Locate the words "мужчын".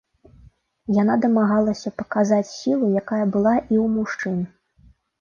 4.01-4.45